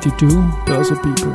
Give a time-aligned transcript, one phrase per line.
[0.00, 0.26] 22
[0.64, 1.32] Börse People.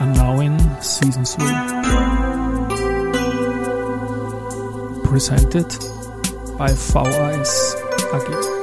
[0.00, 1.46] And now in season 3.
[5.04, 5.68] Presented
[6.58, 7.76] by VAS
[8.14, 8.61] AG.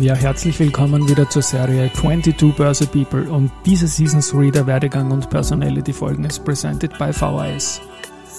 [0.00, 5.10] Ja, herzlich willkommen wieder zur Serie 22 Börse People und diese Season 3 der Werdegang
[5.10, 7.80] und Personality Folgen ist presented by VAS.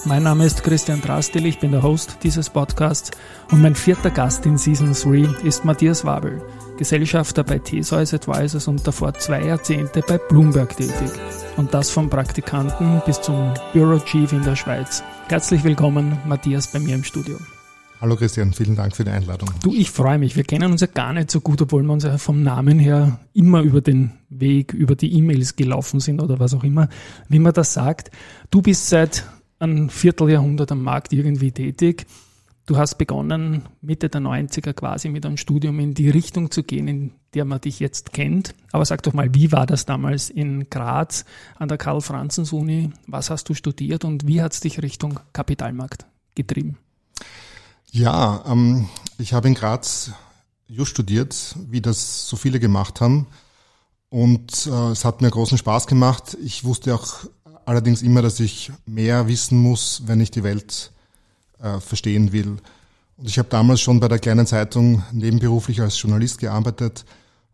[0.06, 3.12] Mein Name ist Christian Drastil, ich bin der Host dieses Podcasts
[3.52, 6.42] und mein vierter Gast in Season 3 ist Matthias Wabel,
[6.78, 11.12] Gesellschafter bei Theseus Advisors und davor zwei Jahrzehnte bei Bloomberg tätig.
[11.58, 15.04] Und das vom Praktikanten bis zum Bureau Chief in der Schweiz.
[15.28, 17.38] Herzlich willkommen, Matthias, bei mir im Studio.
[18.02, 19.50] Hallo Christian, vielen Dank für die Einladung.
[19.62, 20.38] Du, ich freue mich.
[20.38, 23.20] Wir kennen uns ja gar nicht so gut, obwohl wir uns ja vom Namen her
[23.34, 26.88] immer über den Weg, über die E-Mails gelaufen sind oder was auch immer,
[27.28, 28.10] wie man das sagt.
[28.52, 29.26] Du bist seit
[29.60, 32.06] einem Vierteljahrhundert am Markt irgendwie tätig.
[32.66, 36.88] Du hast begonnen, Mitte der 90er quasi mit einem Studium in die Richtung zu gehen,
[36.88, 38.56] in der man dich jetzt kennt.
[38.72, 42.92] Aber sag doch mal, wie war das damals in Graz an der Karl-Franzens-Uni?
[43.08, 46.06] Was hast du studiert und wie hat es dich Richtung Kapitalmarkt
[46.36, 46.78] getrieben?
[47.92, 48.88] Ja, ähm,
[49.18, 50.12] ich habe in Graz
[50.68, 53.26] Just studiert, wie das so viele gemacht haben.
[54.10, 56.38] Und äh, es hat mir großen Spaß gemacht.
[56.44, 57.26] Ich wusste auch
[57.66, 60.92] allerdings immer, dass ich mehr wissen muss, wenn ich die Welt
[61.60, 62.58] äh, verstehen will.
[63.18, 67.06] Und ich habe damals schon bei der kleinen Zeitung nebenberuflich als Journalist gearbeitet.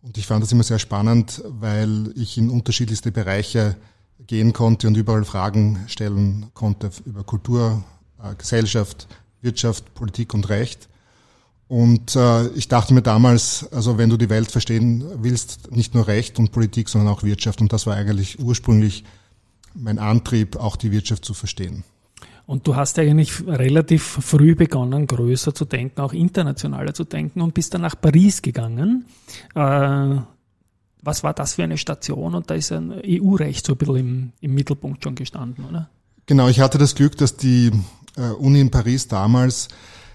[0.01, 3.77] Und ich fand das immer sehr spannend, weil ich in unterschiedlichste Bereiche
[4.27, 7.83] gehen konnte und überall Fragen stellen konnte über Kultur,
[8.21, 9.07] äh, Gesellschaft,
[9.45, 10.89] Wirtschaft, Politik und Recht.
[11.67, 16.07] Und äh, ich dachte mir damals, also wenn du die Welt verstehen willst, nicht nur
[16.07, 17.61] Recht und Politik, sondern auch Wirtschaft.
[17.61, 19.03] Und das war eigentlich ursprünglich
[19.73, 21.83] mein Antrieb, auch die Wirtschaft zu verstehen.
[22.45, 27.55] Und du hast eigentlich relativ früh begonnen, größer zu denken, auch internationaler zu denken und
[27.55, 29.05] bist dann nach Paris gegangen.
[29.55, 30.17] Äh,
[31.01, 32.35] was war das für eine Station?
[32.35, 35.89] Und da ist ein EU-Recht so ein bisschen im, im Mittelpunkt schon gestanden, oder?
[36.27, 37.71] Genau, ich hatte das Glück, dass die
[38.21, 39.67] Uni in Paris damals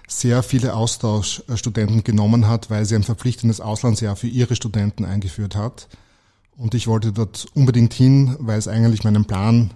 [0.07, 5.87] sehr viele Austauschstudenten genommen hat, weil sie ein verpflichtendes Auslandsjahr für ihre Studenten eingeführt hat.
[6.57, 9.71] Und ich wollte dort unbedingt hin, weil es eigentlich meinem Plan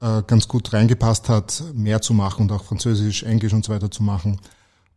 [0.00, 3.90] äh, ganz gut reingepasst hat, mehr zu machen und auch Französisch, Englisch und so weiter
[3.90, 4.40] zu machen.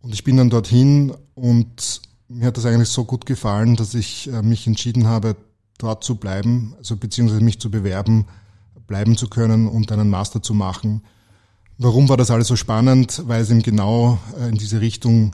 [0.01, 4.31] Und ich bin dann dorthin und mir hat das eigentlich so gut gefallen, dass ich
[4.31, 5.35] äh, mich entschieden habe,
[5.77, 8.25] dort zu bleiben, also beziehungsweise mich zu bewerben,
[8.87, 11.03] bleiben zu können und einen Master zu machen.
[11.81, 13.23] Warum war das alles so spannend?
[13.25, 15.33] Weil es eben genau äh, in diese Richtung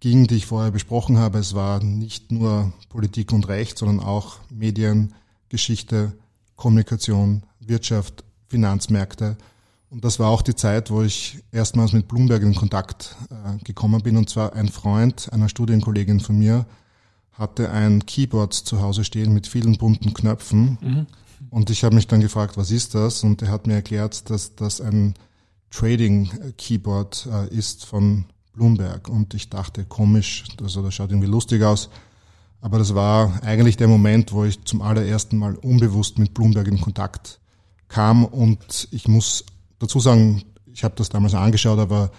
[0.00, 1.38] ging, die ich vorher besprochen habe.
[1.38, 5.14] Es war nicht nur Politik und Recht, sondern auch Medien,
[5.48, 6.12] Geschichte,
[6.56, 9.36] Kommunikation, Wirtschaft, Finanzmärkte.
[9.88, 14.02] Und das war auch die Zeit, wo ich erstmals mit Bloomberg in Kontakt äh, gekommen
[14.02, 14.16] bin.
[14.16, 16.66] Und zwar ein Freund einer Studienkollegin von mir
[17.30, 20.78] hatte ein Keyboard zu Hause stehen mit vielen bunten Knöpfen.
[20.80, 21.06] Mhm.
[21.48, 23.22] Und ich habe mich dann gefragt, was ist das?
[23.22, 25.14] Und er hat mir erklärt, dass das ein
[25.70, 29.08] Trading Keyboard äh, ist von Bloomberg.
[29.08, 31.90] Und ich dachte, komisch, also das schaut irgendwie lustig aus.
[32.60, 36.80] Aber das war eigentlich der Moment, wo ich zum allerersten Mal unbewusst mit Bloomberg in
[36.80, 37.38] Kontakt
[37.88, 38.24] kam.
[38.24, 39.44] Und ich muss
[39.78, 42.10] dazu sagen, ich habe das damals angeschaut, aber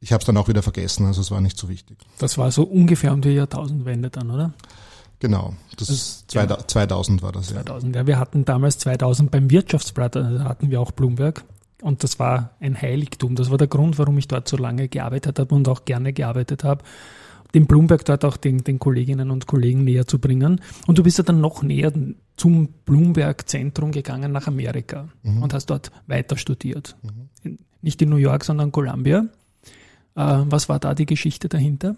[0.00, 1.06] ich habe es dann auch wieder vergessen.
[1.06, 1.98] Also es war nicht so wichtig.
[2.18, 4.52] Das war so ungefähr um die Jahrtausendwende dann, oder?
[5.18, 7.46] Genau, das, das 2000, 2000 war das.
[7.46, 8.02] 2000, ja.
[8.02, 8.06] ja.
[8.06, 11.44] Wir hatten damals 2000 beim Wirtschaftsblatt, da hatten wir auch Bloomberg.
[11.82, 13.34] Und das war ein Heiligtum.
[13.34, 16.64] Das war der Grund, warum ich dort so lange gearbeitet habe und auch gerne gearbeitet
[16.64, 16.82] habe,
[17.54, 20.60] den Bloomberg dort auch den, den Kolleginnen und Kollegen näher zu bringen.
[20.86, 21.92] Und du bist ja dann noch näher
[22.36, 25.42] zum Bloomberg-Zentrum gegangen nach Amerika mhm.
[25.42, 26.96] und hast dort weiter studiert.
[27.02, 27.58] Mhm.
[27.82, 29.26] Nicht in New York, sondern Columbia.
[30.16, 31.96] Äh, was war da die Geschichte dahinter?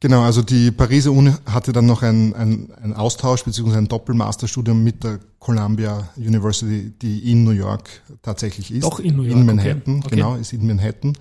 [0.00, 3.78] Genau, also die Pariser Uni hatte dann noch ein, ein, ein Austausch bzw.
[3.78, 8.84] ein Doppelmasterstudium mit der Columbia University, die in New York tatsächlich ist.
[8.84, 9.36] Doch in New York.
[9.36, 10.14] In Manhattan, okay.
[10.14, 11.18] genau, ist in Manhattan.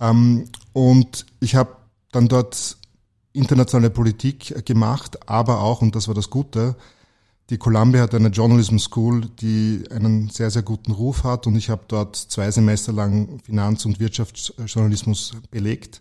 [0.00, 1.76] Ähm, und ich habe
[2.10, 2.76] dann dort
[3.32, 6.74] internationale Politik gemacht, aber auch, und das war das Gute,
[7.50, 11.70] die Columbia hat eine Journalism School, die einen sehr, sehr guten Ruf hat und ich
[11.70, 16.00] habe dort zwei Semester lang Finanz- und Wirtschaftsjournalismus belegt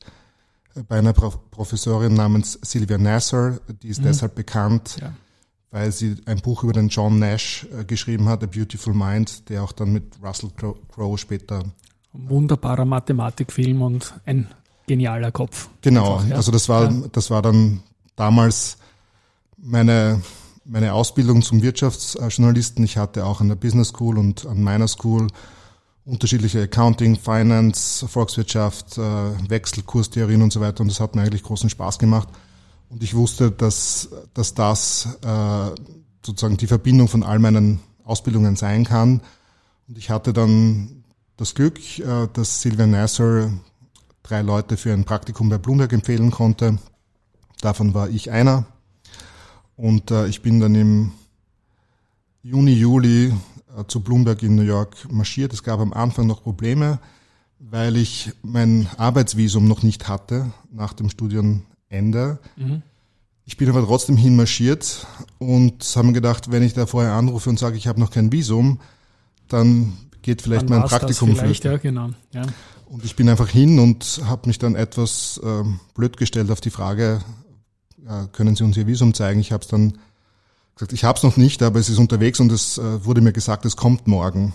[0.88, 4.06] bei einer Professorin namens Sylvia Nasser, die ist mhm.
[4.06, 5.14] deshalb bekannt, ja.
[5.72, 9.64] weil sie ein Buch über den John Nash äh, geschrieben hat, A Beautiful Mind, der
[9.64, 10.50] auch dann mit Russell
[10.92, 11.64] Crowe später.
[12.14, 14.48] Ein wunderbarer Mathematikfilm und ein
[14.88, 15.70] genialer Kopf.
[15.82, 16.36] Genau, Einfach, ja.
[16.36, 17.04] also das war, ja.
[17.12, 17.82] das war dann
[18.16, 18.78] damals
[19.58, 20.22] meine
[20.66, 22.84] meine Ausbildung zum Wirtschaftsjournalisten.
[22.84, 25.28] Ich hatte auch an der Business School und an meiner School
[26.06, 30.82] unterschiedliche Accounting, Finance, Volkswirtschaft, äh, Wechselkurstheorien und so weiter.
[30.82, 32.28] Und das hat mir eigentlich großen Spaß gemacht.
[32.90, 35.72] Und ich wusste, dass, dass das äh,
[36.26, 39.22] sozusagen die Verbindung von all meinen Ausbildungen sein kann.
[39.88, 41.04] Und ich hatte dann
[41.38, 43.52] das Glück, äh, dass Silvia Nasser
[44.24, 46.78] drei Leute für ein Praktikum bei Bloomberg empfehlen konnte.
[47.62, 48.66] Davon war ich einer.
[49.76, 51.12] Und ich bin dann im
[52.44, 53.34] Juni, Juli
[53.88, 55.54] zu Bloomberg in New York marschiert.
[55.54, 57.00] Es gab am Anfang noch Probleme,
[57.60, 62.40] weil ich mein Arbeitsvisum noch nicht hatte nach dem Studienende.
[62.56, 62.82] Mhm.
[63.46, 65.06] Ich bin aber trotzdem hinmarschiert
[65.38, 68.80] und haben gedacht, wenn ich da vorher anrufe und sage, ich habe noch kein Visum,
[69.50, 72.10] dann geht vielleicht dann mein Praktikum vielleicht, ja, genau.
[72.32, 72.44] Ja.
[72.86, 76.70] Und ich bin einfach hin und habe mich dann etwas äh, blöd gestellt auf die
[76.70, 77.22] Frage,
[78.08, 79.40] äh, können Sie uns Ihr Visum zeigen?
[79.40, 79.98] Ich habe es dann
[80.76, 83.34] gesagt, ich habe es noch nicht, aber es ist unterwegs und es äh, wurde mir
[83.34, 84.54] gesagt, es kommt morgen.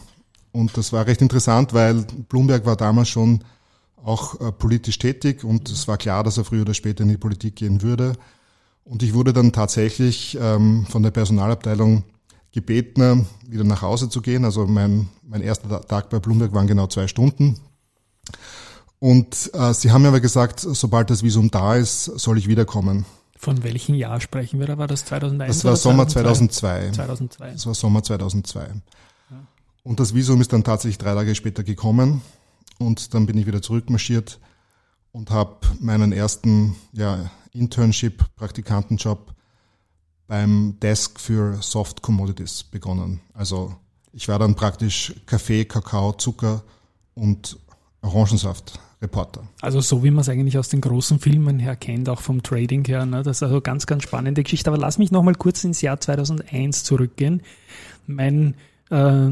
[0.52, 3.44] Und das war recht interessant, weil Bloomberg war damals schon
[4.02, 7.16] auch äh, politisch tätig und es war klar, dass er früher oder später in die
[7.16, 8.14] Politik gehen würde.
[8.84, 12.04] Und ich wurde dann tatsächlich ähm, von der Personalabteilung
[12.52, 14.44] gebeten, wieder nach Hause zu gehen.
[14.44, 17.60] Also mein, mein erster Tag bei Bloomberg waren genau zwei Stunden.
[18.98, 23.04] Und äh, sie haben mir aber gesagt, sobald das Visum da ist, soll ich wiederkommen.
[23.38, 24.78] Von welchem Jahr sprechen wir da?
[24.78, 25.58] War das 2001?
[25.58, 26.90] Das war Sommer 2002.
[26.90, 27.52] 2002.
[27.52, 28.60] Das war Sommer 2002.
[28.60, 29.46] Ja.
[29.84, 32.20] Und das Visum ist dann tatsächlich drei Tage später gekommen.
[32.78, 34.40] Und dann bin ich wieder zurückmarschiert
[35.12, 39.32] und habe meinen ersten ja, Internship, Praktikantenjob
[40.26, 43.20] beim Desk für Soft Commodities begonnen.
[43.34, 43.74] Also
[44.12, 46.64] ich war dann praktisch Kaffee, Kakao, Zucker
[47.14, 47.56] und
[48.02, 49.42] Orangensaft Reporter.
[49.60, 52.84] Also so wie man es eigentlich aus den großen Filmen her kennt, auch vom Trading
[52.84, 53.06] her.
[53.06, 53.22] Ne?
[53.22, 54.70] Das ist also ganz, ganz spannende Geschichte.
[54.70, 57.42] Aber lass mich nochmal kurz ins Jahr 2001 zurückgehen.
[58.06, 58.54] Mein
[58.90, 59.28] äh,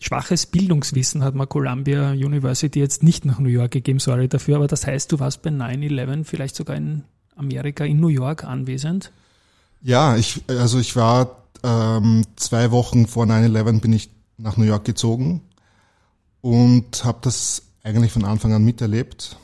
[0.00, 4.56] schwaches Bildungswissen hat mir Columbia University jetzt nicht nach New York gegeben, sorry dafür.
[4.56, 7.04] Aber das heißt, du warst bei 9-11 vielleicht sogar in
[7.36, 9.12] Amerika, in New York anwesend?
[9.80, 14.84] Ja, ich, also ich war ähm, zwei Wochen vor 9-11 bin ich nach New York
[14.84, 15.42] gezogen
[16.40, 19.36] und habe das eigentlich von Anfang an miterlebt.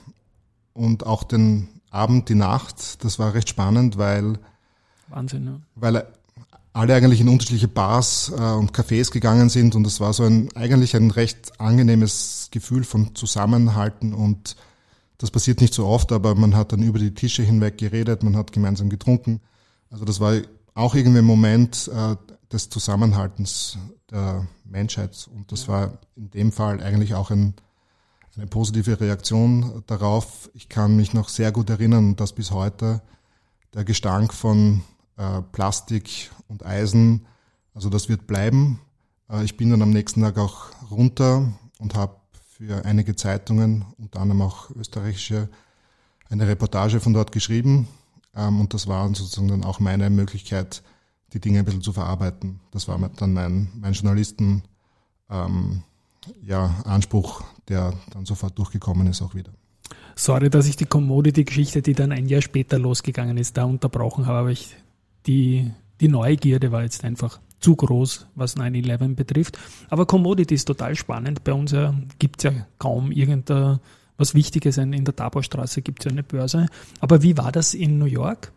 [0.74, 4.38] Und auch den Abend, die Nacht, das war recht spannend, weil,
[5.08, 5.60] Wahnsinn, ja.
[5.76, 6.06] weil
[6.72, 10.54] alle eigentlich in unterschiedliche Bars äh, und Cafés gegangen sind und es war so ein
[10.56, 14.56] eigentlich ein recht angenehmes Gefühl von Zusammenhalten und
[15.18, 18.36] das passiert nicht so oft, aber man hat dann über die Tische hinweg geredet, man
[18.36, 19.40] hat gemeinsam getrunken.
[19.88, 20.34] Also das war
[20.74, 22.16] auch irgendwie ein Moment äh,
[22.52, 23.78] des Zusammenhaltens
[24.10, 27.54] der Menschheit und das war in dem Fall eigentlich auch ein
[28.36, 30.50] eine positive Reaktion darauf.
[30.54, 33.02] Ich kann mich noch sehr gut erinnern, dass bis heute
[33.74, 34.82] der Gestank von
[35.16, 37.26] äh, Plastik und Eisen,
[37.74, 38.80] also das wird bleiben.
[39.30, 44.20] Äh, ich bin dann am nächsten Tag auch runter und habe für einige Zeitungen, unter
[44.20, 45.48] anderem auch österreichische,
[46.30, 47.88] eine Reportage von dort geschrieben.
[48.34, 50.82] Ähm, und das war sozusagen dann auch meine Möglichkeit,
[51.32, 52.60] die Dinge ein bisschen zu verarbeiten.
[52.70, 54.62] Das war dann mein, mein Journalisten,
[55.28, 55.82] ähm,
[56.44, 59.52] ja, Anspruch, der dann sofort durchgekommen ist, auch wieder.
[60.16, 64.38] Sorry, dass ich die Commodity-Geschichte, die dann ein Jahr später losgegangen ist, da unterbrochen habe,
[64.38, 64.76] aber ich,
[65.26, 69.58] die, die Neugierde war jetzt einfach zu groß, was 9-11 betrifft.
[69.88, 71.44] Aber Commodity ist total spannend.
[71.44, 74.76] Bei uns ja, gibt es ja kaum irgendwas Wichtiges.
[74.76, 76.66] In der Tabaustraße gibt es ja eine Börse.
[77.00, 78.52] Aber wie war das in New York?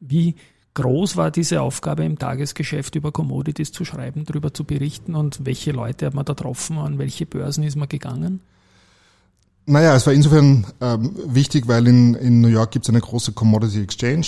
[0.00, 0.34] Wie
[0.74, 5.72] groß war diese Aufgabe im Tagesgeschäft über Commodities zu schreiben, darüber zu berichten und welche
[5.72, 8.40] Leute hat man da getroffen, an welche Börsen ist man gegangen?
[9.66, 13.32] Naja, es war insofern ähm, wichtig, weil in, in New York gibt es eine große
[13.32, 14.26] Commodity Exchange.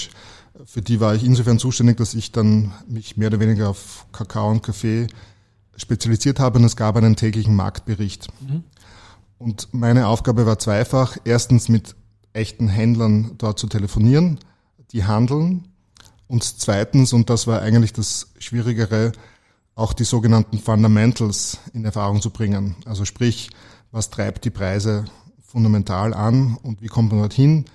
[0.66, 4.50] Für die war ich insofern zuständig, dass ich dann mich mehr oder weniger auf Kakao
[4.50, 5.06] und Kaffee
[5.76, 8.28] spezialisiert habe und es gab einen täglichen Marktbericht.
[8.40, 8.64] Mhm.
[9.38, 11.16] Und meine Aufgabe war zweifach.
[11.24, 11.96] Erstens mit
[12.32, 14.38] echten Händlern dort zu telefonieren,
[14.92, 15.71] die handeln
[16.32, 19.12] und zweitens, und das war eigentlich das Schwierigere,
[19.74, 22.74] auch die sogenannten Fundamentals in Erfahrung zu bringen.
[22.86, 23.50] Also sprich,
[23.90, 25.04] was treibt die Preise
[25.42, 27.66] fundamental an und wie kommt man dorthin?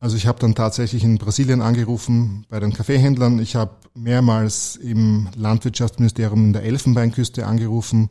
[0.00, 3.38] Also ich habe dann tatsächlich in Brasilien angerufen bei den Kaffeehändlern.
[3.38, 8.10] Ich habe mehrmals im Landwirtschaftsministerium in der Elfenbeinküste angerufen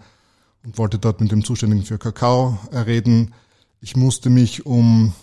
[0.64, 3.34] und wollte dort mit dem Zuständigen für Kakao reden.
[3.82, 5.14] Ich musste mich um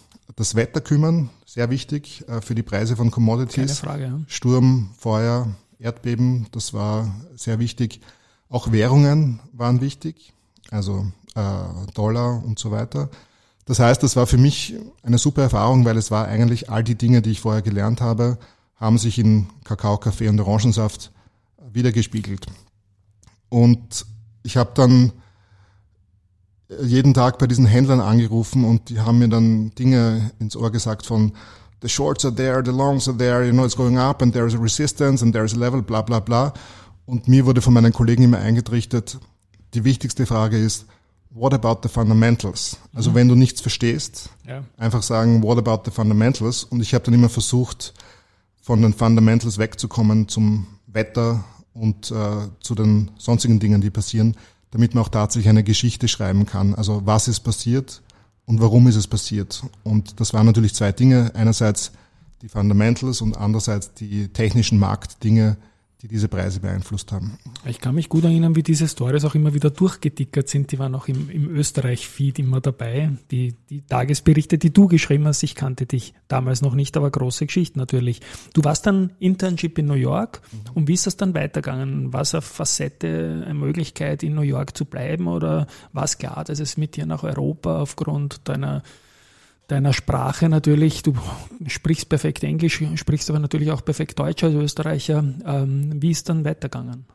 [0.40, 3.54] das Wetter kümmern, sehr wichtig äh, für die Preise von Commodities.
[3.54, 4.20] Keine Frage, ja.
[4.26, 8.00] Sturm, Feuer, Erdbeben, das war sehr wichtig.
[8.49, 10.32] Auch Währungen waren wichtig,
[10.70, 11.42] also äh,
[11.92, 13.11] Dollar und so weiter.
[13.66, 16.97] Das heißt, das war für mich eine super Erfahrung, weil es war eigentlich all die
[16.97, 18.38] Dinge, die ich vorher gelernt habe,
[18.76, 21.12] haben sich in Kakao, Kaffee und Orangensaft
[21.70, 22.47] wiedergespiegelt.
[23.50, 24.06] Und
[24.42, 25.12] ich habe dann
[26.83, 31.07] jeden Tag bei diesen Händlern angerufen und die haben mir dann Dinge ins Ohr gesagt
[31.07, 31.33] von
[31.83, 34.47] the shorts are there, the longs are there, you know, it's going up and there
[34.47, 36.53] is a resistance and there is a level, bla bla bla.
[37.07, 39.19] Und mir wurde von meinen Kollegen immer eingetrichtert,
[39.75, 40.87] die wichtigste Frage ist,
[41.31, 42.77] what about the fundamentals?
[42.93, 43.15] Also mhm.
[43.15, 44.62] wenn du nichts verstehst, ja.
[44.77, 46.65] einfach sagen, what about the fundamentals?
[46.65, 47.95] Und ich habe dann immer versucht,
[48.62, 54.37] von den Fundamentals wegzukommen zum Wetter und äh, zu den sonstigen Dingen, die passieren,
[54.71, 56.75] damit man auch tatsächlich eine Geschichte schreiben kann.
[56.75, 58.03] Also was ist passiert
[58.47, 59.62] und warum ist es passiert?
[59.83, 61.33] Und das waren natürlich zwei Dinge.
[61.35, 61.93] Einerseits
[62.43, 65.57] die Fundamentals und andererseits die technischen Marktdinge,
[66.02, 67.38] die diese Preise beeinflusst haben.
[67.66, 70.73] Ich kann mich gut erinnern, wie diese Stories auch immer wieder durchgetickert sind.
[70.73, 73.11] Die waren auch im, im Österreich-Feed immer dabei.
[73.30, 77.47] Die, die Tagesberichte, die du geschrieben hast, ich kannte dich damals noch nicht, aber große
[77.47, 78.21] Geschichte natürlich.
[78.54, 80.59] Du warst dann Internship in New York mhm.
[80.75, 82.12] und wie ist das dann weitergegangen?
[82.12, 86.45] War es eine Facette, eine Möglichkeit, in New York zu bleiben oder war es klar,
[86.45, 88.83] dass es mit dir nach Europa aufgrund deiner
[89.71, 91.03] deiner Sprache natürlich.
[91.03, 91.15] Du
[91.67, 95.25] sprichst perfekt Englisch, sprichst aber natürlich auch perfekt Deutsch als Österreicher.
[95.45, 97.07] Ähm, wie ist dann weitergegangen?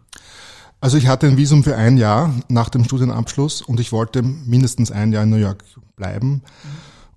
[0.81, 4.91] Also ich hatte ein Visum für ein Jahr nach dem Studienabschluss und ich wollte mindestens
[4.91, 5.63] ein Jahr in New York
[5.95, 6.43] bleiben.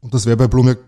[0.00, 0.78] Und das wäre bei Bloomberg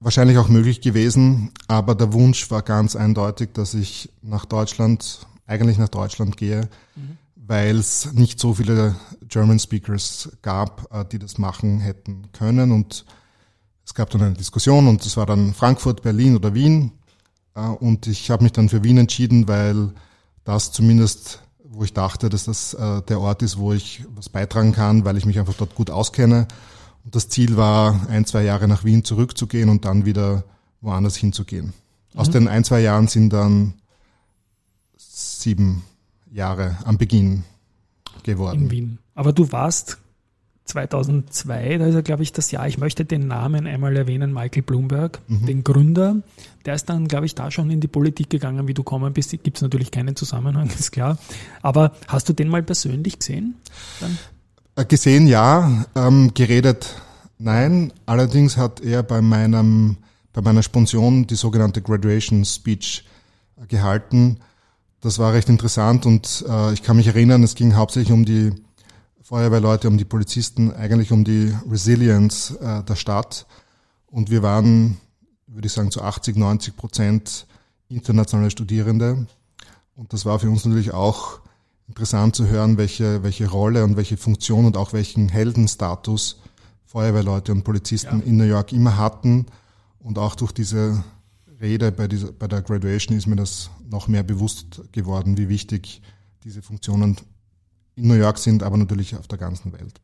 [0.00, 5.78] wahrscheinlich auch möglich gewesen, aber der Wunsch war ganz eindeutig, dass ich nach Deutschland, eigentlich
[5.78, 7.16] nach Deutschland gehe, mhm.
[7.36, 8.96] weil es nicht so viele
[9.28, 13.06] German Speakers gab, äh, die das machen hätten können und
[13.86, 16.90] es gab dann eine Diskussion und es war dann Frankfurt, Berlin oder Wien.
[17.54, 19.92] Äh, und ich habe mich dann für Wien entschieden, weil
[20.44, 24.72] das zumindest, wo ich dachte, dass das äh, der Ort ist, wo ich was beitragen
[24.72, 26.48] kann, weil ich mich einfach dort gut auskenne.
[27.04, 30.42] Und das Ziel war, ein, zwei Jahre nach Wien zurückzugehen und dann wieder
[30.80, 31.72] woanders hinzugehen.
[32.12, 32.20] Mhm.
[32.20, 33.74] Aus den ein, zwei Jahren sind dann
[34.96, 35.84] sieben
[36.32, 37.44] Jahre am Beginn
[38.24, 38.62] geworden.
[38.62, 38.98] In Wien.
[39.14, 39.98] Aber du warst
[40.66, 44.62] 2002, da ist er, glaube ich, das Jahr, ich möchte den Namen einmal erwähnen, Michael
[44.62, 45.46] Bloomberg, mhm.
[45.46, 46.16] den Gründer.
[46.64, 49.30] Der ist dann, glaube ich, da schon in die Politik gegangen, wie du kommen bist.
[49.30, 51.18] Gibt es natürlich keinen Zusammenhang, ist klar.
[51.62, 53.54] Aber hast du den mal persönlich gesehen?
[54.00, 54.18] Dann?
[54.76, 57.00] Äh, gesehen ja, ähm, geredet
[57.38, 57.92] nein.
[58.04, 59.98] Allerdings hat er bei meinem,
[60.32, 63.04] bei meiner Sponsion die sogenannte Graduation Speech
[63.60, 64.40] äh, gehalten.
[65.00, 68.52] Das war recht interessant und äh, ich kann mich erinnern, es ging hauptsächlich um die
[69.26, 73.44] Feuerwehrleute, um die Polizisten, eigentlich um die Resilience äh, der Stadt.
[74.06, 74.98] Und wir waren,
[75.48, 77.48] würde ich sagen, zu 80, 90 Prozent
[77.88, 79.26] internationale Studierende.
[79.96, 81.40] Und das war für uns natürlich auch
[81.88, 86.40] interessant zu hören, welche, welche Rolle und welche Funktion und auch welchen Heldenstatus
[86.84, 88.26] Feuerwehrleute und Polizisten ja.
[88.26, 89.46] in New York immer hatten.
[89.98, 91.02] Und auch durch diese
[91.60, 96.00] Rede bei, dieser, bei der Graduation ist mir das noch mehr bewusst geworden, wie wichtig
[96.44, 97.16] diese Funktionen
[97.96, 100.00] in New York sind, aber natürlich auf der ganzen Welt.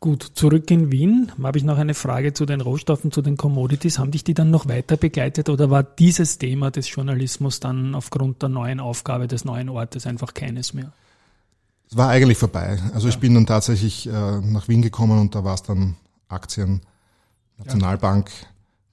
[0.00, 1.32] Gut, zurück in Wien.
[1.42, 3.98] Habe ich noch eine Frage zu den Rohstoffen, zu den Commodities.
[3.98, 8.42] Haben dich die dann noch weiter begleitet oder war dieses Thema des Journalismus dann aufgrund
[8.42, 10.92] der neuen Aufgabe des neuen Ortes einfach keines mehr?
[11.90, 12.78] Es war eigentlich vorbei.
[12.92, 13.14] Also ja.
[13.14, 15.96] ich bin dann tatsächlich äh, nach Wien gekommen und da war es dann
[16.28, 16.80] Aktien,
[17.58, 18.30] Nationalbank,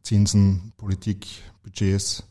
[0.03, 1.27] Zinsen, Politik,
[1.63, 2.23] Budgets,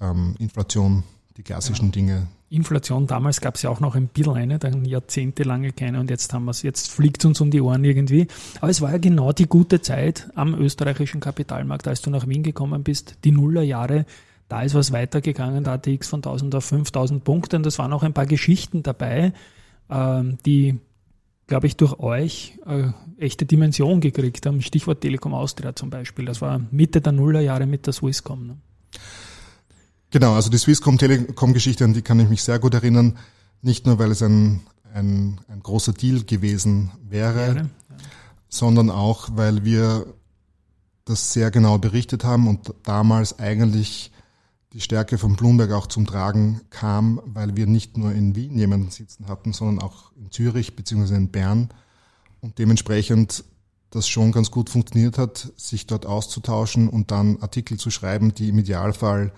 [0.00, 1.04] ähm, Inflation,
[1.36, 1.92] die klassischen ja.
[1.92, 6.10] Dinge, Inflation, damals gab es ja auch noch ein bisschen eine, dann jahrzehntelange keine und
[6.10, 8.26] jetzt haben wir es, jetzt fliegt uns um die Ohren irgendwie.
[8.60, 12.42] Aber es war ja genau die gute Zeit am österreichischen Kapitalmarkt, als du nach Wien
[12.42, 14.04] gekommen bist, die Nullerjahre.
[14.48, 18.02] Da ist was weitergegangen, der ATX von 1000 auf 5000 Punkte und es waren auch
[18.02, 19.32] ein paar Geschichten dabei,
[19.88, 20.78] ähm, die,
[21.46, 24.60] glaube ich, durch euch äh, echte Dimension gekriegt haben.
[24.60, 26.26] Stichwort Telekom Austria zum Beispiel.
[26.26, 28.46] Das war Mitte der Nullerjahre mit der Swisscom.
[28.46, 28.56] Ne?
[30.12, 33.16] Genau, also die Swisscom Telekom-Geschichte, an die kann ich mich sehr gut erinnern.
[33.62, 34.60] Nicht nur, weil es ein,
[34.92, 37.66] ein, ein großer Deal gewesen wäre, ja.
[38.50, 40.04] sondern auch, weil wir
[41.06, 44.12] das sehr genau berichtet haben und damals eigentlich
[44.74, 48.90] die Stärke von Bloomberg auch zum Tragen kam, weil wir nicht nur in Wien jemanden
[48.90, 51.14] sitzen hatten, sondern auch in Zürich bzw.
[51.14, 51.70] in Bern
[52.42, 53.44] und dementsprechend
[53.88, 58.50] das schon ganz gut funktioniert hat, sich dort auszutauschen und dann Artikel zu schreiben, die
[58.50, 59.32] im Idealfall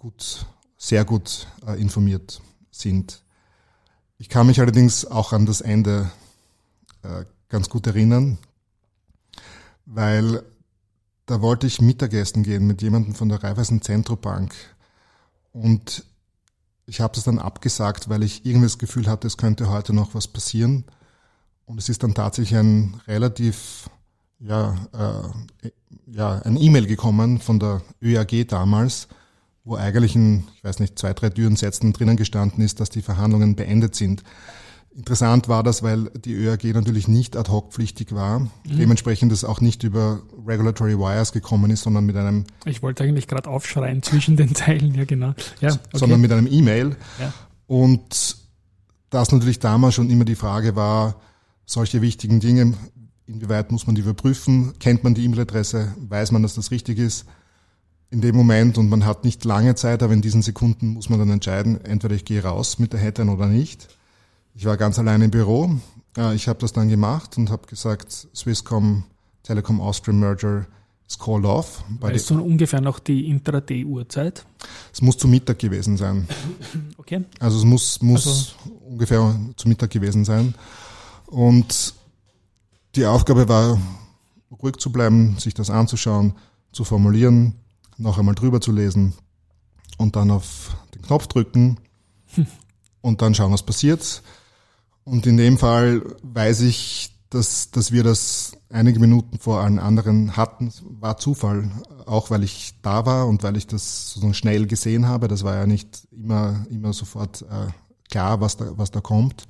[0.00, 0.46] gut,
[0.78, 2.40] sehr gut äh, informiert
[2.70, 3.22] sind.
[4.16, 6.10] Ich kann mich allerdings auch an das Ende
[7.02, 8.38] äh, ganz gut erinnern,
[9.84, 10.42] weil
[11.26, 14.54] da wollte ich Mittagessen gehen mit jemandem von der Raiffeisen Zentrobank
[15.52, 16.06] und
[16.86, 20.14] ich habe das dann abgesagt, weil ich irgendwie das Gefühl hatte, es könnte heute noch
[20.14, 20.84] was passieren.
[21.66, 23.88] Und es ist dann tatsächlich ein relativ,
[24.40, 24.74] ja,
[25.62, 25.70] äh,
[26.06, 29.06] ja, ein E-Mail gekommen von der ÖAG damals,
[29.64, 33.56] wo eigentlich in, ich weiß nicht, zwei, drei Türensätzen drinnen gestanden ist, dass die Verhandlungen
[33.56, 34.22] beendet sind.
[34.92, 38.48] Interessant war das, weil die ÖAG natürlich nicht ad hoc pflichtig war, mhm.
[38.64, 42.44] dementsprechend es auch nicht über Regulatory Wires gekommen ist, sondern mit einem...
[42.64, 45.34] Ich wollte eigentlich gerade aufschreien zwischen den Teilen, ja genau.
[45.60, 45.78] Ja, okay.
[45.92, 46.96] Sondern mit einem E-Mail.
[47.20, 47.32] Ja.
[47.68, 48.36] Und
[49.10, 51.20] das natürlich damals schon immer die Frage war,
[51.66, 52.74] solche wichtigen Dinge,
[53.26, 57.26] inwieweit muss man die überprüfen, kennt man die E-Mail-Adresse, weiß man, dass das richtig ist
[58.10, 61.18] in dem Moment und man hat nicht lange Zeit, aber in diesen Sekunden muss man
[61.20, 63.88] dann entscheiden, entweder ich gehe raus mit der Headline oder nicht.
[64.54, 65.70] Ich war ganz allein im Büro.
[66.16, 69.04] Äh, ich habe das dann gemacht und habe gesagt, Swisscom
[69.42, 70.66] Telekom Austrian Merger
[71.08, 71.84] is called off.
[72.00, 74.44] Weißt du ungefähr noch die Intraday-Uhrzeit?
[74.92, 76.28] Es muss zu Mittag gewesen sein.
[76.98, 77.24] Okay.
[77.40, 78.76] Also es muss, muss also.
[78.86, 80.54] ungefähr zu Mittag gewesen sein.
[81.26, 81.94] Und
[82.94, 83.80] die Aufgabe war,
[84.62, 86.34] ruhig zu bleiben, sich das anzuschauen,
[86.70, 87.54] zu formulieren,
[88.00, 89.14] noch einmal drüber zu lesen
[89.98, 91.78] und dann auf den Knopf drücken
[93.00, 94.22] und dann schauen, was passiert.
[95.04, 100.36] Und in dem Fall weiß ich, dass, dass wir das einige Minuten vor allen anderen
[100.36, 100.72] hatten.
[100.82, 101.70] War Zufall,
[102.06, 105.28] auch weil ich da war und weil ich das so schnell gesehen habe.
[105.28, 107.68] Das war ja nicht immer, immer sofort äh,
[108.10, 109.44] klar, was da, was da kommt.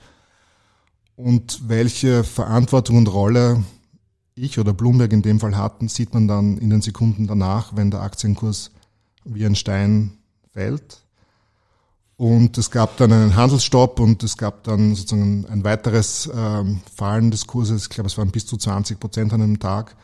[1.17, 3.63] Und welche Verantwortung und Rolle
[4.45, 7.91] ich oder Bloomberg in dem Fall hatten, sieht man dann in den Sekunden danach, wenn
[7.91, 8.71] der Aktienkurs
[9.25, 10.13] wie ein Stein
[10.53, 11.03] fällt.
[12.17, 17.31] Und es gab dann einen Handelsstopp und es gab dann sozusagen ein weiteres ähm, Fallen
[17.31, 17.85] des Kurses.
[17.85, 19.97] Ich glaube, es waren bis zu 20 Prozent an einem Tag.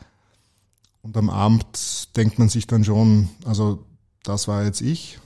[1.03, 3.85] Und am Abend denkt man sich dann schon, also
[4.23, 5.19] das war jetzt ich.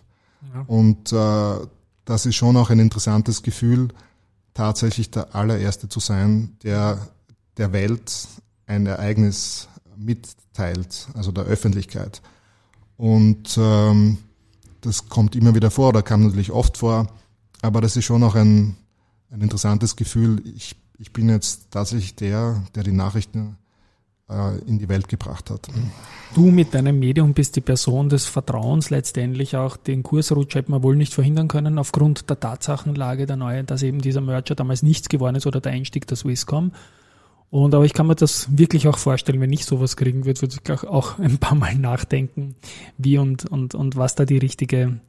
[0.53, 0.65] Ja.
[0.67, 1.65] Und äh,
[2.03, 3.89] das ist schon auch ein interessantes Gefühl,
[4.53, 7.07] tatsächlich der allererste zu sein, der
[7.57, 8.27] der Welt
[8.71, 12.21] ein Ereignis mitteilt, also der Öffentlichkeit.
[12.97, 14.17] Und ähm,
[14.81, 17.07] das kommt immer wieder vor oder kam natürlich oft vor,
[17.61, 18.75] aber das ist schon auch ein,
[19.29, 20.41] ein interessantes Gefühl.
[20.55, 23.57] Ich, ich bin jetzt tatsächlich der, der die Nachrichten
[24.29, 25.67] äh, in die Welt gebracht hat.
[26.33, 29.75] Du mit deinem Medium bist die Person des Vertrauens letztendlich auch.
[29.75, 33.99] Den Kursrutsch hätte man wohl nicht verhindern können aufgrund der Tatsachenlage der neuen, dass eben
[33.99, 36.71] dieser Merger damals nichts geworden ist oder der Einstieg der Swisscom.
[37.51, 40.55] Und aber ich kann mir das wirklich auch vorstellen, wenn ich sowas kriegen würde, würde
[40.55, 42.55] ich auch ein paar Mal nachdenken,
[42.97, 45.01] wie und, und, und was da die richtige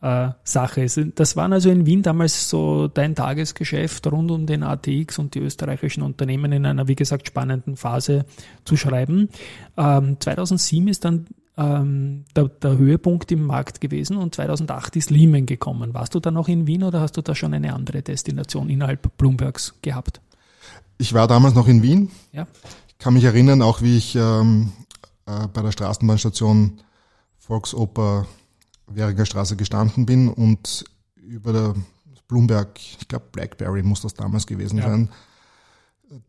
[0.00, 0.98] äh, Sache ist.
[1.16, 5.40] Das waren also in Wien damals so dein Tagesgeschäft rund um den ATX und die
[5.40, 8.24] österreichischen Unternehmen in einer, wie gesagt, spannenden Phase
[8.64, 9.28] zu schreiben.
[9.76, 11.26] Ähm, 2007 ist dann
[11.58, 15.92] ähm, der, der Höhepunkt im Markt gewesen und 2008 ist Lehman gekommen.
[15.92, 19.18] Warst du da noch in Wien oder hast du da schon eine andere Destination innerhalb
[19.18, 20.22] Bloombergs gehabt?
[20.98, 22.10] Ich war damals noch in Wien.
[22.32, 22.46] Ja.
[22.88, 24.72] Ich kann mich erinnern, auch wie ich ähm,
[25.26, 26.80] äh, bei der Straßenbahnstation
[27.38, 28.26] Volksoper
[28.88, 30.84] Währinger Straße gestanden bin und
[31.16, 31.74] über der
[32.26, 34.88] Bloomberg, ich glaube Blackberry muss das damals gewesen ja.
[34.88, 35.10] sein,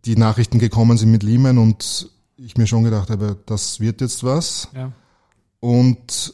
[0.05, 4.23] die Nachrichten gekommen sind mit Lehman und ich mir schon gedacht habe, das wird jetzt
[4.23, 4.69] was.
[4.73, 4.91] Ja.
[5.60, 6.34] Und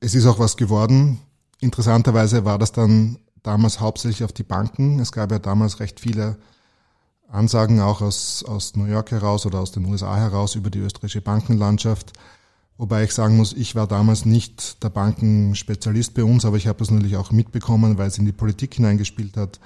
[0.00, 1.18] es ist auch was geworden.
[1.60, 5.00] Interessanterweise war das dann damals hauptsächlich auf die Banken.
[5.00, 6.38] Es gab ja damals recht viele
[7.28, 11.20] Ansagen auch aus, aus New York heraus oder aus den USA heraus über die österreichische
[11.20, 12.12] Bankenlandschaft.
[12.78, 16.78] Wobei ich sagen muss, ich war damals nicht der Bankenspezialist bei uns, aber ich habe
[16.78, 19.60] das natürlich auch mitbekommen, weil es in die Politik hineingespielt hat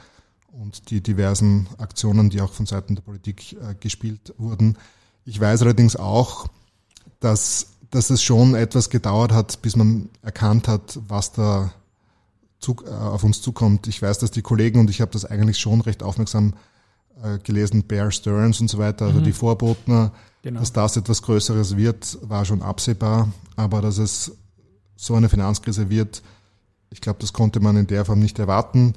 [0.50, 4.76] und die diversen Aktionen, die auch von Seiten der Politik äh, gespielt wurden.
[5.24, 6.48] Ich weiß allerdings auch,
[7.20, 11.72] dass, dass es schon etwas gedauert hat, bis man erkannt hat, was da
[12.58, 13.86] zu, äh, auf uns zukommt.
[13.86, 16.54] Ich weiß, dass die Kollegen und ich habe das eigentlich schon recht aufmerksam
[17.22, 19.24] äh, gelesen, Bear Stearns und so weiter, also mhm.
[19.24, 20.10] die Vorboten,
[20.42, 20.60] genau.
[20.60, 23.28] dass das etwas Größeres wird, war schon absehbar.
[23.56, 24.32] Aber dass es
[24.96, 26.22] so eine Finanzkrise wird,
[26.90, 28.94] ich glaube, das konnte man in der Form nicht erwarten.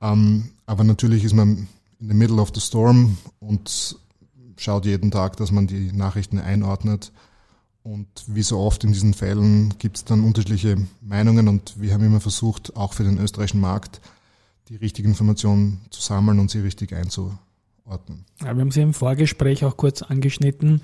[0.00, 3.96] Ähm, aber natürlich ist man in the middle of the storm und
[4.56, 7.12] schaut jeden Tag, dass man die Nachrichten einordnet.
[7.82, 12.04] Und wie so oft in diesen Fällen gibt es dann unterschiedliche Meinungen und wir haben
[12.04, 14.00] immer versucht, auch für den österreichischen Markt,
[14.68, 18.24] die richtigen Informationen zu sammeln und sie richtig einzuordnen.
[18.40, 20.80] Ja, wir haben sie im Vorgespräch auch kurz angeschnitten.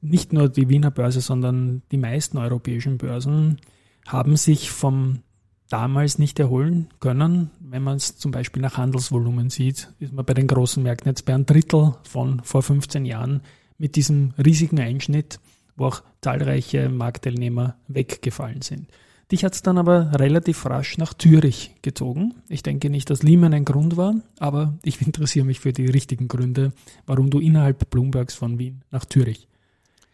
[0.00, 3.60] Nicht nur die Wiener Börse, sondern die meisten europäischen Börsen
[4.06, 5.22] haben sich vom
[5.68, 7.50] damals nicht erholen können.
[7.58, 11.24] Wenn man es zum Beispiel nach Handelsvolumen sieht, ist man bei den großen Märkten jetzt
[11.24, 13.42] bei einem Drittel von vor 15 Jahren
[13.78, 15.40] mit diesem riesigen Einschnitt,
[15.76, 18.88] wo auch zahlreiche Marktteilnehmer weggefallen sind.
[19.32, 22.34] Dich hat es dann aber relativ rasch nach Zürich gezogen.
[22.48, 26.28] Ich denke nicht, dass Lehman ein Grund war, aber ich interessiere mich für die richtigen
[26.28, 26.72] Gründe,
[27.06, 29.48] warum du innerhalb Bloombergs von Wien nach Zürich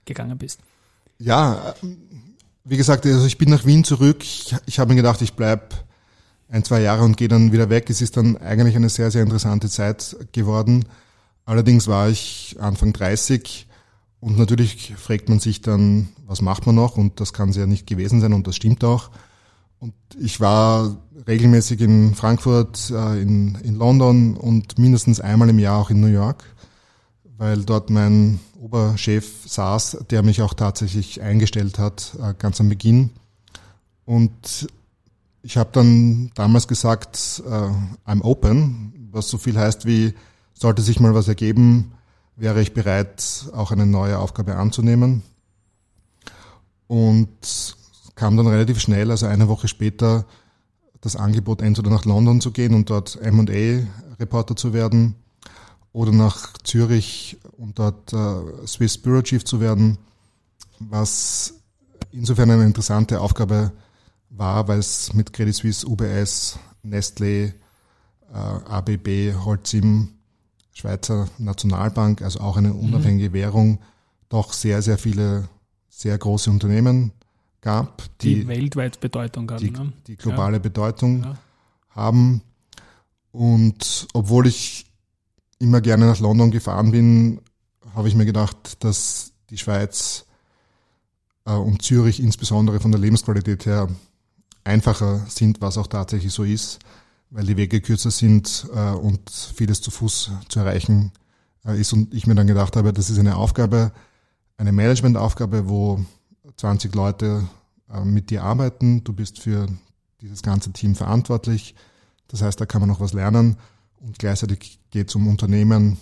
[0.06, 0.60] gegangen bist.
[1.18, 1.74] Ja,
[2.64, 4.22] wie gesagt, also ich bin nach Wien zurück.
[4.22, 5.74] Ich, ich habe mir gedacht, ich bleib
[6.48, 7.90] ein, zwei Jahre und gehe dann wieder weg.
[7.90, 10.86] Es ist dann eigentlich eine sehr, sehr interessante Zeit geworden.
[11.44, 13.66] Allerdings war ich Anfang 30
[14.22, 16.96] und natürlich fragt man sich dann, was macht man noch?
[16.96, 19.10] Und das kann es ja nicht gewesen sein und das stimmt auch.
[19.80, 25.76] Und ich war regelmäßig in Frankfurt, äh, in, in London und mindestens einmal im Jahr
[25.76, 26.44] auch in New York,
[27.36, 33.10] weil dort mein Oberchef saß, der mich auch tatsächlich eingestellt hat, äh, ganz am Beginn.
[34.04, 34.68] Und
[35.42, 40.14] ich habe dann damals gesagt, äh, I'm open, was so viel heißt wie,
[40.54, 41.90] sollte sich mal was ergeben,
[42.36, 45.22] wäre ich bereit, auch eine neue Aufgabe anzunehmen.
[46.86, 47.76] Und
[48.14, 50.26] kam dann relativ schnell, also eine Woche später,
[51.00, 55.16] das Angebot, entweder nach London zu gehen und dort M&A-Reporter zu werden
[55.92, 59.98] oder nach Zürich und dort äh, Swiss Bureau Chief zu werden,
[60.78, 61.54] was
[62.12, 63.72] insofern eine interessante Aufgabe
[64.30, 67.52] war, weil es mit Credit Suisse, UBS, Nestlé,
[68.32, 70.14] äh, ABB, Holcim,
[70.72, 72.80] Schweizer Nationalbank, also auch eine mhm.
[72.80, 73.34] unabhängige mhm.
[73.34, 73.78] Währung,
[74.28, 75.48] doch sehr, sehr viele
[75.88, 77.12] sehr große Unternehmen
[77.60, 79.92] gab, die, die weltweit Bedeutung haben, die, ne?
[80.06, 80.62] die globale ja.
[80.62, 81.38] Bedeutung ja.
[81.90, 82.42] haben.
[83.30, 84.86] Und obwohl ich
[85.58, 87.40] immer gerne nach London gefahren bin,
[87.94, 90.26] habe ich mir gedacht, dass die Schweiz
[91.44, 93.88] äh, und Zürich insbesondere von der Lebensqualität her
[94.64, 96.80] einfacher sind, was auch tatsächlich so ist,
[97.32, 101.12] weil die Wege kürzer sind äh, und vieles zu Fuß zu erreichen
[101.64, 101.92] äh, ist.
[101.92, 103.92] Und ich mir dann gedacht habe, das ist eine Aufgabe,
[104.58, 106.04] eine Managementaufgabe, wo
[106.56, 107.48] 20 Leute
[107.90, 109.02] äh, mit dir arbeiten.
[109.02, 109.66] Du bist für
[110.20, 111.74] dieses ganze Team verantwortlich.
[112.28, 113.56] Das heißt, da kann man noch was lernen.
[113.98, 115.96] Und gleichzeitig geht es um Unternehmen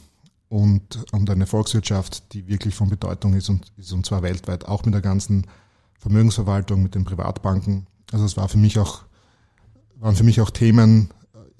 [0.49, 4.85] und um eine Volkswirtschaft, die wirklich von Bedeutung ist und, ist und zwar weltweit, auch
[4.85, 5.47] mit der ganzen
[5.99, 7.87] Vermögensverwaltung, mit den Privatbanken.
[8.11, 9.03] Also es war für mich auch,
[9.97, 11.11] waren für mich auch Themen.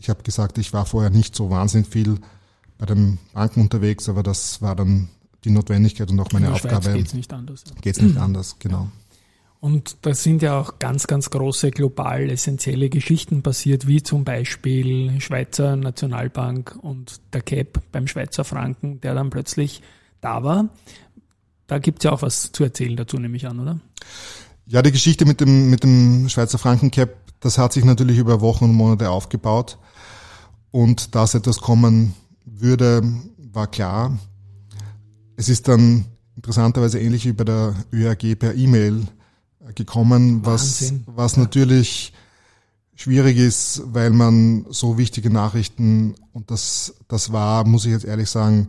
[0.01, 2.19] Ich habe gesagt, ich war vorher nicht so wahnsinnig viel
[2.79, 5.09] bei den Banken unterwegs, aber das war dann
[5.45, 6.95] die Notwendigkeit und auch meine Aufgabe.
[6.95, 7.65] Geht es nicht anders.
[7.83, 8.89] Geht es nicht anders, genau.
[9.61, 15.21] Und da sind ja auch ganz, ganz große global essentielle Geschichten passiert, wie zum Beispiel
[15.21, 19.83] Schweizer Nationalbank und der CAP beim Schweizer Franken, der dann plötzlich
[20.23, 20.71] da war.
[21.67, 23.79] Da gibt es ja auch was zu erzählen dazu, nehme ich an, oder?
[24.65, 28.41] Ja, die Geschichte mit dem, mit dem Schweizer Franken Cap, das hat sich natürlich über
[28.41, 29.79] Wochen und Monate aufgebaut.
[30.71, 33.03] Und dass etwas kommen würde,
[33.39, 34.19] war klar.
[35.37, 36.05] Es ist dann
[36.37, 39.07] interessanterweise ähnlich wie bei der ÖAG per E-Mail
[39.75, 41.43] gekommen, was, was ja.
[41.43, 42.13] natürlich
[42.95, 48.29] schwierig ist, weil man so wichtige Nachrichten, und das, das war, muss ich jetzt ehrlich
[48.29, 48.69] sagen,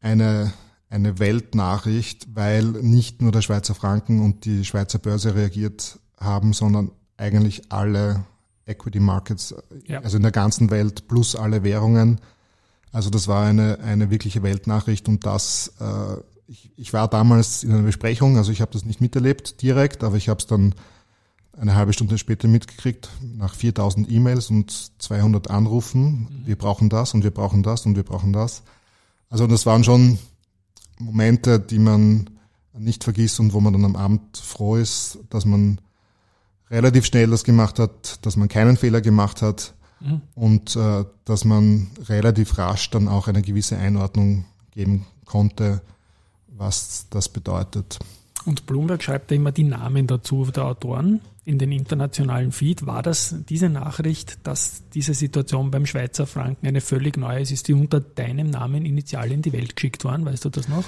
[0.00, 0.52] eine,
[0.90, 6.90] eine Weltnachricht, weil nicht nur der Schweizer Franken und die Schweizer Börse reagiert haben, sondern
[7.16, 8.24] eigentlich alle
[8.66, 9.54] Equity Markets,
[9.86, 10.00] ja.
[10.00, 12.20] also in der ganzen Welt plus alle Währungen.
[12.92, 16.16] Also das war eine, eine wirkliche Weltnachricht und das äh,
[16.48, 20.16] ich, ich war damals in einer Besprechung, also ich habe das nicht miterlebt direkt, aber
[20.16, 20.74] ich habe es dann
[21.58, 26.02] eine halbe Stunde später mitgekriegt, nach 4000 E-Mails und 200 Anrufen.
[26.02, 26.28] Mhm.
[26.44, 28.62] Wir brauchen das und wir brauchen das und wir brauchen das.
[29.30, 30.18] Also das waren schon
[30.98, 32.30] Momente, die man
[32.78, 35.80] nicht vergisst und wo man dann am Abend froh ist, dass man
[36.70, 40.22] relativ schnell das gemacht hat, dass man keinen Fehler gemacht hat mhm.
[40.34, 45.80] und äh, dass man relativ rasch dann auch eine gewisse Einordnung geben konnte,
[46.48, 47.98] was das bedeutet.
[48.44, 52.86] Und Bloomberg schreibt da immer die Namen dazu der Autoren in den internationalen Feed.
[52.86, 57.50] War das diese Nachricht, dass diese Situation beim Schweizer Franken eine völlig neue ist?
[57.50, 60.24] Ist die unter deinem Namen initial in die Welt geschickt worden?
[60.24, 60.84] Weißt du das noch?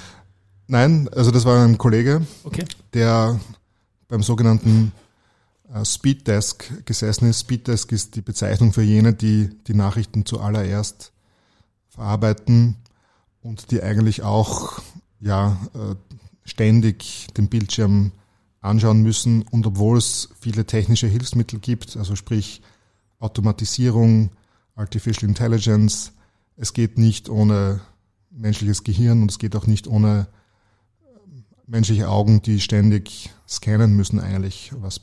[0.68, 2.64] Nein, also das war ein Kollege, okay.
[2.92, 3.40] der
[4.06, 4.92] beim sogenannten
[5.84, 7.40] Speeddesk gesessen ist.
[7.40, 11.12] Speeddesk ist die Bezeichnung für jene, die die Nachrichten zuallererst
[11.88, 12.76] verarbeiten
[13.42, 14.80] und die eigentlich auch
[15.20, 15.94] ja, äh,
[16.44, 18.12] ständig den Bildschirm
[18.60, 22.62] anschauen müssen und obwohl es viele technische Hilfsmittel gibt, also sprich
[23.18, 24.30] Automatisierung,
[24.74, 26.12] Artificial Intelligence,
[26.56, 27.80] es geht nicht ohne
[28.30, 30.28] menschliches Gehirn und es geht auch nicht ohne
[31.02, 35.00] äh, menschliche Augen, die ständig scannen müssen eigentlich, was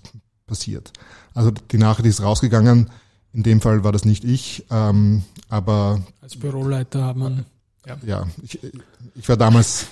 [0.48, 0.94] passiert.
[1.34, 2.90] Also die Nachricht ist rausgegangen.
[3.34, 7.46] In dem Fall war das nicht ich, ähm, aber als Büroleiter hat man
[7.86, 8.60] ja, ja ich,
[9.16, 9.88] ich war damals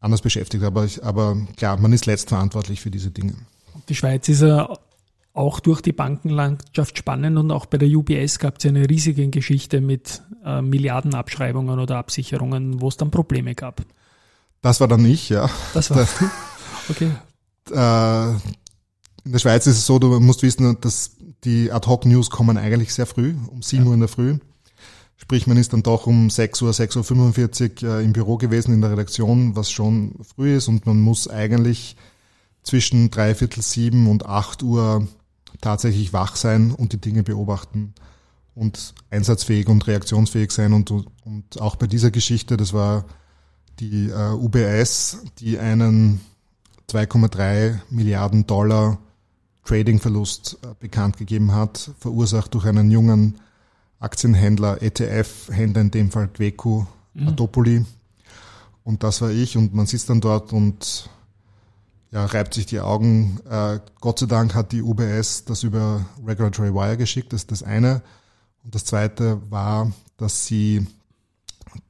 [0.00, 0.64] anders beschäftigt.
[0.64, 3.34] Aber, ich, aber klar, man ist letztverantwortlich für diese Dinge.
[3.88, 4.68] Die Schweiz ist ja
[5.32, 9.28] auch durch die Bankenlandschaft spannend und auch bei der UBS gab es ja eine riesige
[9.28, 13.82] Geschichte mit äh, Milliardenabschreibungen oder Absicherungen, wo es dann Probleme gab.
[14.62, 15.48] Das war dann ich, ja.
[15.72, 16.06] Das war.
[16.88, 17.10] okay.
[17.70, 18.34] Äh,
[19.30, 21.12] in der Schweiz ist es so, du musst wissen, dass
[21.44, 23.88] die Ad-Hoc-News kommen eigentlich sehr früh, um 7 ja.
[23.88, 24.38] Uhr in der Früh.
[25.18, 28.80] Sprich, man ist dann doch um 6 Uhr, 6.45 Uhr äh, im Büro gewesen in
[28.80, 31.94] der Redaktion, was schon früh ist und man muss eigentlich
[32.64, 35.06] zwischen dreiviertel sieben und acht Uhr
[35.60, 37.94] tatsächlich wach sein und die Dinge beobachten
[38.56, 40.72] und einsatzfähig und reaktionsfähig sein.
[40.72, 43.04] Und, und auch bei dieser Geschichte, das war
[43.78, 46.20] die äh, UBS, die einen
[46.88, 48.98] 2,3 Milliarden Dollar
[49.70, 53.40] Trading-Verlust äh, bekannt gegeben hat, verursacht durch einen jungen
[54.00, 57.28] Aktienhändler, ETF-Händler, in dem Fall Queco mhm.
[57.28, 57.84] Atopoli.
[58.82, 61.08] Und das war ich und man sitzt dann dort und
[62.10, 63.38] ja, reibt sich die Augen.
[63.48, 67.62] Äh, Gott sei Dank hat die UBS das über Regulatory Wire geschickt, das ist das
[67.62, 68.02] eine.
[68.64, 70.84] Und das zweite war, dass sie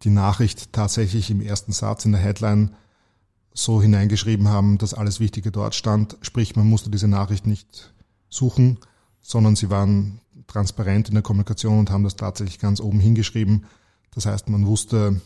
[0.02, 2.74] die Nachricht tatsächlich im ersten Satz in der Headline
[3.52, 6.16] so hineingeschrieben haben, dass alles Wichtige dort stand.
[6.22, 7.92] Sprich, man musste diese Nachricht nicht
[8.28, 8.78] suchen,
[9.20, 13.66] sondern sie waren transparent in der Kommunikation und haben das tatsächlich ganz oben hingeschrieben.
[14.12, 15.20] Das heißt, man wusste,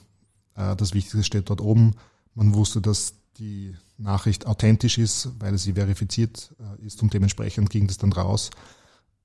[0.56, 1.94] äh, das Wichtigste steht dort oben.
[2.34, 7.86] Man wusste, dass die Nachricht authentisch ist, weil sie verifiziert äh, ist und dementsprechend ging
[7.86, 8.50] das dann raus.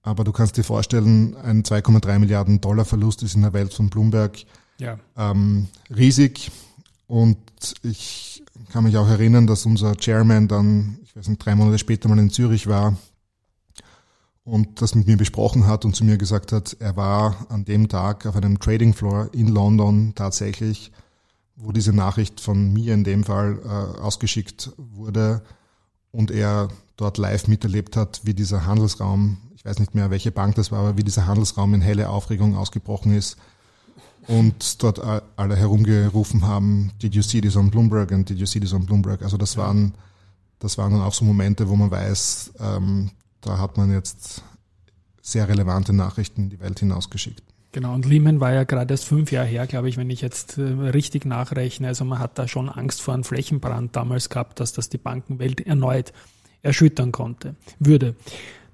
[0.02, 3.90] Aber du kannst dir vorstellen, ein 2,3 Milliarden Dollar Verlust ist in der Welt von
[3.90, 4.46] Bloomberg
[4.80, 4.98] ja.
[5.18, 6.52] ähm, riesig.
[7.08, 7.38] Und
[7.84, 12.10] ich kann mich auch erinnern, dass unser Chairman dann, ich weiß nicht, drei Monate später
[12.10, 12.98] mal in Zürich war
[14.44, 17.88] und das mit mir besprochen hat und zu mir gesagt hat, er war an dem
[17.88, 20.92] Tag auf einem Trading Floor in London tatsächlich
[21.60, 25.42] wo diese Nachricht von mir in dem Fall äh, ausgeschickt wurde
[26.12, 30.56] und er dort live miterlebt hat, wie dieser Handelsraum, ich weiß nicht mehr, welche Bank
[30.56, 33.38] das war, aber wie dieser Handelsraum in helle Aufregung ausgebrochen ist
[34.28, 35.00] und dort
[35.36, 38.86] alle herumgerufen haben, did you see this on Bloomberg and did you see this on
[38.86, 39.22] Bloomberg?
[39.24, 39.94] Also das waren,
[40.60, 44.44] das waren dann auch so Momente, wo man weiß, ähm, da hat man jetzt
[45.22, 47.44] sehr relevante Nachrichten in die Welt hinausgeschickt.
[47.72, 50.58] Genau, und Lehman war ja gerade erst fünf Jahre her, glaube ich, wenn ich jetzt
[50.58, 51.88] äh, richtig nachrechne.
[51.88, 55.66] Also man hat da schon Angst vor einem Flächenbrand damals gehabt, dass das die Bankenwelt
[55.66, 56.12] erneut
[56.62, 58.16] erschüttern konnte, würde.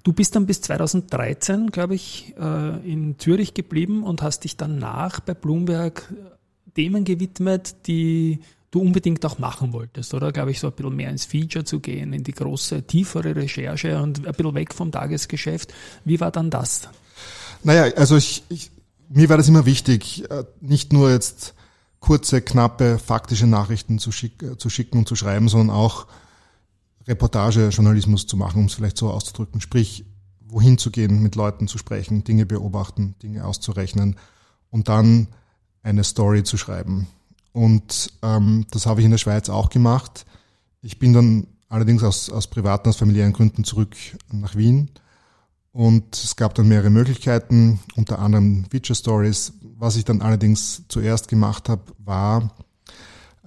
[0.06, 5.18] Du bist dann bis 2013, glaube ich, äh, in Zürich geblieben und hast dich danach
[5.18, 8.38] bei Bloomberg äh, Themen gewidmet, die
[8.70, 10.30] du unbedingt auch machen wolltest, oder?
[10.30, 14.00] Glaube ich, so ein bisschen mehr ins Feature zu gehen, in die große, tiefere Recherche
[14.00, 15.74] und ein bisschen weg vom Tagesgeschäft.
[16.04, 16.88] Wie war dann das?
[17.64, 18.70] Naja, also ich, ich
[19.08, 21.54] mir war das immer wichtig, äh, nicht nur jetzt
[21.98, 26.06] kurze, knappe, faktische Nachrichten zu, schick, zu schicken und zu schreiben, sondern auch
[27.06, 29.60] Reportagejournalismus zu machen, um es vielleicht so auszudrücken.
[29.60, 30.04] Sprich,
[30.40, 34.16] wohin zu gehen, mit Leuten zu sprechen, Dinge beobachten, Dinge auszurechnen
[34.70, 35.28] und dann
[35.82, 37.06] eine Story zu schreiben.
[37.52, 40.26] Und ähm, das habe ich in der Schweiz auch gemacht.
[40.82, 43.96] Ich bin dann allerdings aus, aus privaten, aus familiären Gründen zurück
[44.30, 44.90] nach Wien
[45.76, 49.52] und es gab dann mehrere Möglichkeiten, unter anderem Feature Stories.
[49.78, 52.50] Was ich dann allerdings zuerst gemacht habe, war,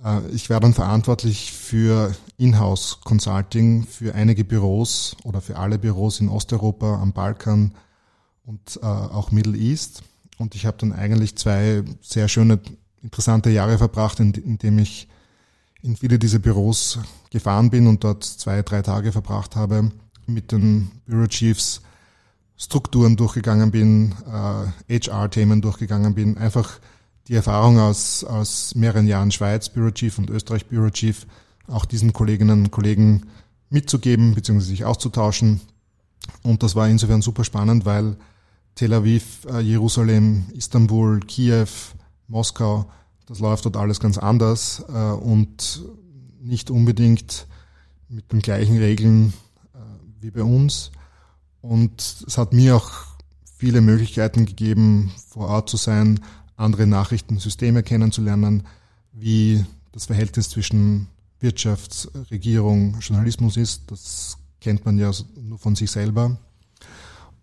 [0.04, 6.20] äh, ich war dann verantwortlich für Inhouse Consulting für einige Büros oder für alle Büros
[6.20, 7.76] in Osteuropa, am Balkan
[8.46, 10.04] und äh, auch Middle East.
[10.38, 12.60] Und ich habe dann eigentlich zwei sehr schöne,
[13.02, 15.08] interessante Jahre verbracht, in, in dem ich
[15.82, 17.00] in viele dieser Büros
[17.30, 19.92] gefahren bin und dort zwei, drei Tage verbracht habe
[20.26, 21.82] mit den Bureau Chiefs
[22.58, 26.80] Strukturen durchgegangen bin, äh, HR-Themen durchgegangen bin, einfach
[27.28, 31.26] die Erfahrung aus, aus mehreren Jahren Schweiz Bureau Chief und Österreich Bureau Chief
[31.70, 33.28] auch diesen Kolleginnen und Kollegen
[33.70, 34.60] mitzugeben bzw.
[34.60, 35.62] sich auszutauschen.
[36.44, 38.18] Und das war insofern super spannend, weil
[38.76, 41.68] Tel Aviv, äh, Jerusalem, Istanbul, Kiew,
[42.28, 42.90] Moskau,
[43.26, 45.84] das läuft dort alles ganz anders äh, und
[46.42, 47.48] nicht unbedingt
[48.08, 49.34] mit den gleichen Regeln
[49.74, 49.78] äh,
[50.22, 50.92] wie bei uns.
[51.62, 52.92] Und es hat mir auch
[53.58, 56.22] viele Möglichkeiten gegeben, vor Ort zu sein,
[56.56, 58.64] andere Nachrichtensysteme kennenzulernen,
[59.12, 61.08] wie das Verhältnis zwischen
[61.40, 63.92] Wirtschaft, Regierung, Journalismus ist.
[63.92, 66.38] Das kennt man ja nur von sich selber.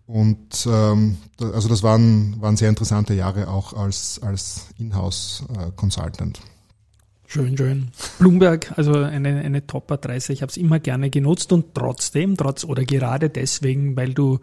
[0.05, 6.39] Und ähm, also das waren, waren sehr interessante Jahre auch als, als Inhouse-Consultant.
[7.29, 7.89] Schön, schön.
[8.19, 10.31] Bloomberg, also eine, eine Top-Adresse.
[10.31, 14.39] Ich habe es immer gerne genutzt und trotzdem, trotz oder gerade deswegen, weil du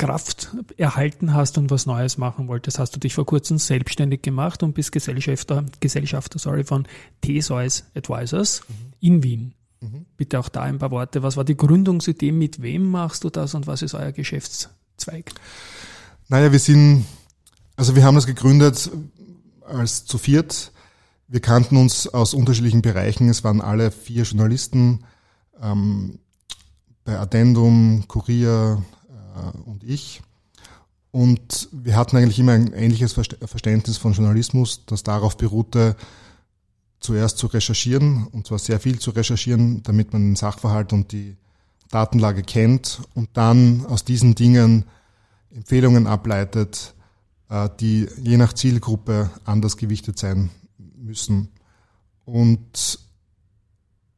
[0.00, 4.62] Kraft erhalten hast und was Neues machen wolltest, hast du dich vor kurzem selbstständig gemacht
[4.62, 6.86] und bist Gesellschafter, Gesellschafter sorry, von
[7.20, 8.74] Theseus Advisors mhm.
[9.00, 9.54] in Wien.
[9.80, 10.06] Mhm.
[10.16, 11.22] Bitte auch da ein paar Worte.
[11.22, 12.32] Was war die Gründungsidee?
[12.32, 15.32] Mit wem machst du das und was ist euer Geschäftszweig?
[16.28, 17.06] Naja, wir sind,
[17.76, 18.90] also wir haben das gegründet
[19.66, 20.72] als zu viert
[21.30, 23.28] wir kannten uns aus unterschiedlichen Bereichen.
[23.28, 25.04] Es waren alle vier Journalisten.
[25.62, 26.18] Ähm,
[27.04, 28.99] bei Addendum, Kurier äh,
[29.64, 30.22] und ich.
[31.12, 35.96] Und wir hatten eigentlich immer ein ähnliches Verständnis von Journalismus, das darauf beruhte,
[37.00, 41.36] zuerst zu recherchieren, und zwar sehr viel zu recherchieren, damit man den Sachverhalt und die
[41.90, 44.84] Datenlage kennt und dann aus diesen Dingen
[45.52, 46.94] Empfehlungen ableitet,
[47.48, 50.50] äh, die je nach Zielgruppe anders gewichtet sein
[50.96, 51.48] müssen.
[52.24, 53.00] Und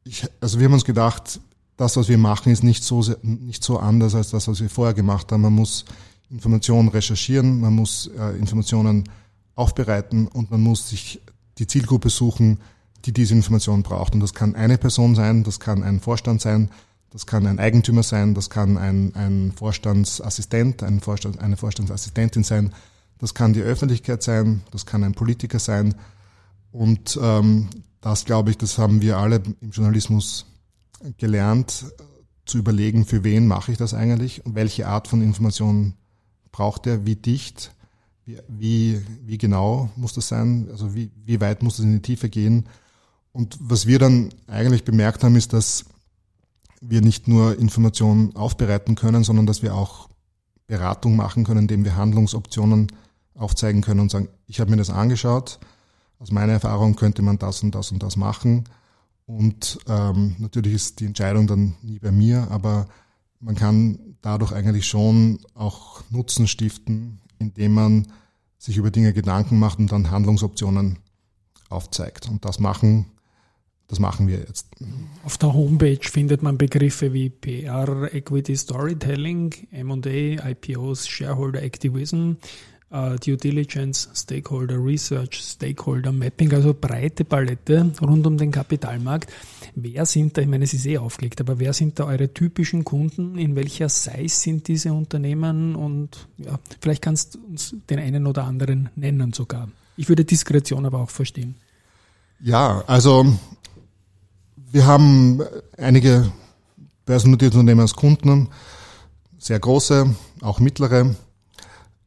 [0.03, 1.39] ich, also wir haben uns gedacht,
[1.77, 4.93] das, was wir machen, ist nicht so, nicht so anders als das, was wir vorher
[4.93, 5.41] gemacht haben.
[5.41, 5.85] Man muss
[6.29, 9.09] Informationen recherchieren, man muss äh, Informationen
[9.55, 11.21] aufbereiten und man muss sich
[11.57, 12.59] die Zielgruppe suchen,
[13.05, 14.13] die diese Information braucht.
[14.13, 16.69] Und das kann eine Person sein, das kann ein Vorstand sein,
[17.11, 22.73] das kann ein Eigentümer sein, das kann ein, ein Vorstandsassistent, ein Vorstand, eine Vorstandsassistentin sein,
[23.19, 25.95] das kann die Öffentlichkeit sein, das kann ein Politiker sein.
[26.71, 27.69] Und ähm,
[28.01, 30.47] das, glaube ich, das haben wir alle im Journalismus
[31.17, 31.85] gelernt,
[32.45, 35.93] zu überlegen, für wen mache ich das eigentlich und welche Art von Information
[36.51, 37.73] braucht er, wie dicht,
[38.25, 42.01] wie, wie, wie genau muss das sein, also wie, wie weit muss das in die
[42.01, 42.67] Tiefe gehen.
[43.31, 45.85] Und was wir dann eigentlich bemerkt haben, ist, dass
[46.81, 50.09] wir nicht nur Informationen aufbereiten können, sondern dass wir auch
[50.67, 52.87] Beratung machen können, indem wir Handlungsoptionen
[53.35, 55.59] aufzeigen können und sagen, ich habe mir das angeschaut,
[56.19, 58.65] aus meiner Erfahrung könnte man das und das und das machen.
[59.25, 62.87] Und ähm, natürlich ist die Entscheidung dann nie bei mir, aber
[63.39, 68.07] man kann dadurch eigentlich schon auch Nutzen stiften, indem man
[68.57, 70.99] sich über Dinge Gedanken macht und dann Handlungsoptionen
[71.69, 72.29] aufzeigt.
[72.29, 73.05] Und das machen,
[73.87, 74.67] das machen wir jetzt.
[75.25, 82.33] Auf der Homepage findet man Begriffe wie PR, Equity Storytelling, M&A, IPOs, Shareholder Activism,
[82.93, 89.31] uh, Due Diligence, Stakeholder Research, Stakeholder Mapping, also breite Palette rund um den Kapitalmarkt.
[89.75, 92.83] Wer sind da, ich meine, es ist eh aufgelegt, aber wer sind da eure typischen
[92.83, 93.37] Kunden?
[93.37, 95.75] In welcher Size sind diese Unternehmen?
[95.75, 99.67] Und ja, vielleicht kannst du uns den einen oder anderen nennen sogar.
[99.97, 101.55] Ich würde Diskretion aber auch verstehen.
[102.39, 103.25] Ja, also
[104.71, 105.41] wir haben
[105.77, 106.31] einige
[107.05, 108.49] börsennotierte Unternehmen als Kunden,
[109.37, 111.15] sehr große, auch mittlere.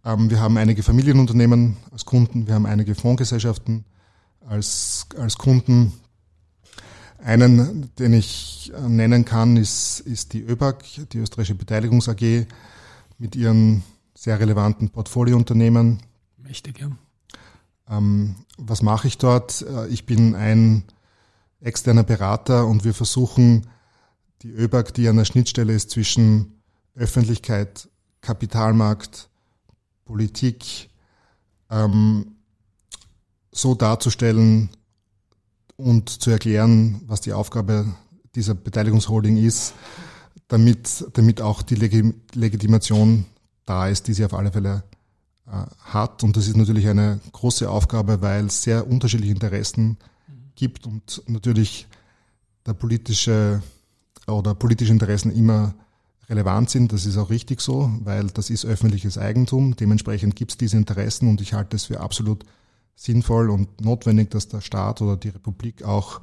[0.07, 3.85] Ähm, wir haben einige Familienunternehmen als Kunden, wir haben einige Fondsgesellschaften
[4.47, 5.93] als, als Kunden.
[7.19, 12.47] Einen, den ich äh, nennen kann, ist, ist die ÖBAG, die österreichische Beteiligungs AG,
[13.19, 13.83] mit ihren
[14.15, 15.99] sehr relevanten Portfoliounternehmen.
[16.37, 16.91] Mächtig, ja.
[17.91, 19.63] Ähm, was mache ich dort?
[19.63, 20.85] Äh, ich bin ein
[21.61, 23.67] externer Berater und wir versuchen,
[24.43, 26.63] die ÖBAG, die an der Schnittstelle ist zwischen
[26.95, 27.89] Öffentlichkeit,
[28.21, 29.31] Kapitalmarkt,
[30.07, 30.89] Politik
[31.69, 32.37] ähm,
[33.53, 34.71] so darzustellen
[35.77, 37.95] und zu erklären, was die Aufgabe
[38.35, 39.75] dieser Beteiligungsholding ist,
[40.49, 43.27] damit, damit auch die Legitimation
[43.67, 44.85] da ist, die sie auf alle Fälle
[45.47, 46.23] äh, hat.
[46.23, 49.99] Und das ist natürlich eine große Aufgabe, weil es sehr unterschiedliche Interessen
[50.55, 51.89] gibt und natürlich
[52.65, 53.63] der politische
[54.27, 55.75] oder politische Interessen immer
[56.29, 56.93] relevant sind.
[56.93, 59.77] Das ist auch richtig so, weil das ist öffentliches Eigentum.
[59.77, 62.45] Dementsprechend gibt es diese Interessen und ich halte es für absolut
[62.97, 66.21] sinnvoll und notwendig, dass der Staat oder die Republik auch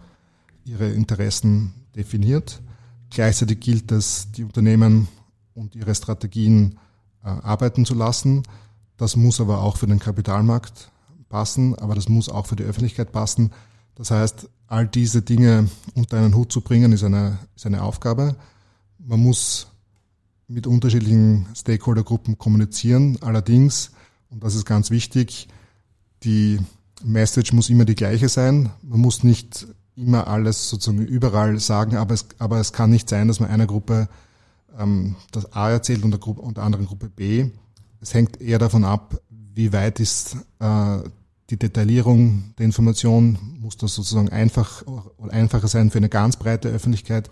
[0.66, 2.62] ihre Interessen definiert.
[3.10, 5.08] Gleichzeitig gilt es, die Unternehmen
[5.54, 6.80] und ihre Strategien
[7.24, 8.44] äh, arbeiten zu lassen.
[8.98, 10.89] Das muss aber auch für den Kapitalmarkt
[11.30, 13.52] passen, aber das muss auch für die Öffentlichkeit passen.
[13.96, 18.36] Das heißt, all diese Dinge unter einen Hut zu bringen, ist eine, ist eine Aufgabe.
[18.98, 19.68] Man muss
[20.54, 23.18] mit unterschiedlichen Stakeholdergruppen kommunizieren.
[23.22, 23.92] Allerdings,
[24.30, 25.48] und das ist ganz wichtig,
[26.24, 26.60] die
[27.04, 28.70] Message muss immer die gleiche sein.
[28.82, 33.28] Man muss nicht immer alles sozusagen überall sagen, aber es, aber es kann nicht sein,
[33.28, 34.08] dass man einer Gruppe
[34.78, 37.50] ähm, das A erzählt und der, Gruppe, und der anderen Gruppe B.
[38.00, 41.00] Es hängt eher davon ab, wie weit ist äh,
[41.50, 44.84] die Detaillierung der Information, muss das sozusagen einfach
[45.18, 47.30] oder einfacher sein für eine ganz breite Öffentlichkeit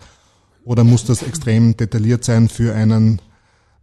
[0.64, 3.20] oder muss das extrem detailliert sein für einen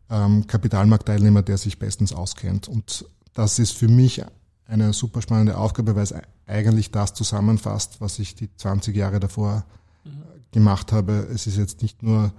[0.10, 2.68] ähm, Kapitalmarktteilnehmer, der sich bestens auskennt?
[2.68, 4.24] Und das ist für mich
[4.66, 6.14] eine super spannende Aufgabe, weil es
[6.46, 9.66] eigentlich das zusammenfasst, was ich die 20 Jahre davor
[10.04, 10.24] mhm.
[10.52, 11.28] gemacht habe.
[11.34, 12.32] Es ist jetzt nicht nur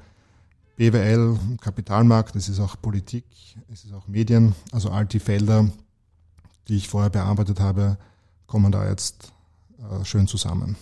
[0.77, 3.25] BWL, Kapitalmarkt, es ist auch Politik,
[3.71, 5.71] es ist auch Medien, also all die Felder,
[6.69, 7.99] die ich vorher bearbeitet habe,
[8.47, 9.33] kommen da jetzt
[9.79, 10.77] äh, schön zusammen.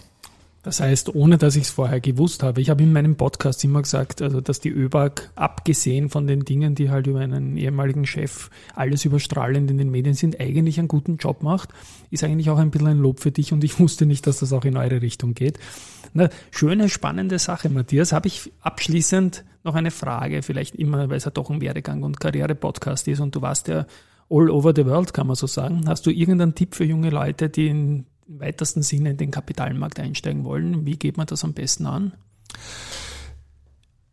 [0.69, 2.61] Das heißt, ohne dass ich es vorher gewusst habe.
[2.61, 6.75] Ich habe in meinem Podcast immer gesagt, also dass die ÖBAG, abgesehen von den Dingen,
[6.75, 11.17] die halt über einen ehemaligen Chef alles überstrahlend in den Medien sind, eigentlich einen guten
[11.17, 11.71] Job macht,
[12.11, 14.53] ist eigentlich auch ein bisschen ein Lob für dich und ich wusste nicht, dass das
[14.53, 15.59] auch in eure Richtung geht.
[16.13, 18.13] Na, schöne, spannende Sache, Matthias.
[18.13, 22.21] Habe ich abschließend noch eine Frage, vielleicht immer, weil es ja doch ein Werdegang- und
[22.21, 23.87] Karriere-Podcast ist und du warst ja
[24.29, 25.85] all over the world, kann man so sagen.
[25.87, 29.99] Hast du irgendeinen Tipp für junge Leute, die in im weitesten Sinne in den Kapitalmarkt
[29.99, 30.85] einsteigen wollen.
[30.85, 32.13] Wie geht man das am besten an?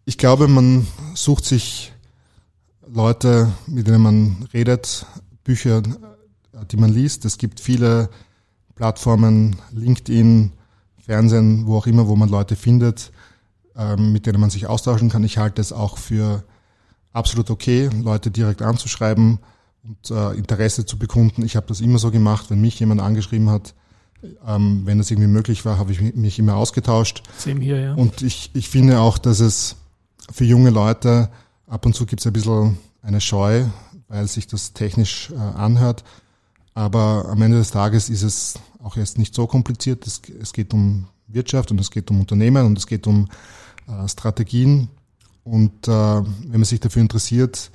[0.05, 1.91] Ich glaube, man sucht sich
[2.87, 5.05] Leute, mit denen man redet,
[5.43, 5.81] Bücher,
[6.71, 7.25] die man liest.
[7.25, 8.09] Es gibt viele
[8.75, 10.53] Plattformen, LinkedIn,
[10.97, 13.11] Fernsehen, wo auch immer, wo man Leute findet,
[13.75, 15.23] ähm, mit denen man sich austauschen kann.
[15.23, 16.43] Ich halte es auch für
[17.11, 19.39] absolut okay, Leute direkt anzuschreiben
[19.83, 21.43] und äh, Interesse zu bekunden.
[21.43, 23.75] Ich habe das immer so gemacht, wenn mich jemand angeschrieben hat,
[24.47, 27.23] ähm, wenn das irgendwie möglich war, habe ich mich immer ausgetauscht.
[27.37, 27.93] Same hier, ja.
[27.93, 29.75] Und ich, ich finde auch, dass es
[30.31, 31.29] für junge Leute
[31.67, 33.65] ab und zu gibt es ein bisschen eine Scheu,
[34.07, 36.03] weil sich das technisch äh, anhört.
[36.73, 40.05] Aber am Ende des Tages ist es auch erst nicht so kompliziert.
[40.05, 43.29] Es, es geht um Wirtschaft und es geht um Unternehmen und es geht um
[43.87, 44.89] äh, Strategien.
[45.43, 47.71] Und äh, wenn man sich dafür interessiert,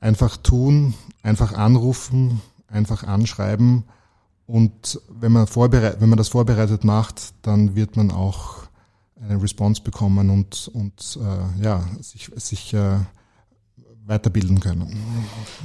[0.00, 3.84] einfach tun, einfach anrufen, einfach anschreiben
[4.46, 8.64] und wenn man, vorbereit, wenn man das vorbereitet macht, dann wird man auch
[9.20, 12.98] eine Response bekommen und, und äh, ja, sich, sich äh,
[14.06, 14.96] weiterbilden können.